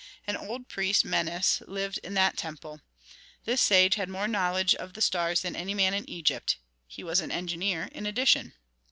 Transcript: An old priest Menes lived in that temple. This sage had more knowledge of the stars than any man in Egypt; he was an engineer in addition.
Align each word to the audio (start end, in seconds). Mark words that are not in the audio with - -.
An 0.25 0.35
old 0.35 0.67
priest 0.67 1.05
Menes 1.05 1.61
lived 1.67 1.99
in 1.99 2.15
that 2.15 2.35
temple. 2.35 2.81
This 3.45 3.61
sage 3.61 3.93
had 3.93 4.09
more 4.09 4.27
knowledge 4.27 4.73
of 4.73 4.93
the 4.95 4.99
stars 5.01 5.41
than 5.41 5.55
any 5.55 5.75
man 5.75 5.93
in 5.93 6.09
Egypt; 6.09 6.57
he 6.87 7.03
was 7.03 7.19
an 7.19 7.31
engineer 7.31 7.83
in 7.91 8.07
addition. 8.07 8.53